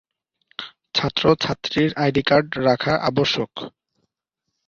[0.95, 3.51] ছাত্র-ছাত্রীর ID card রাখা আবশ্যক।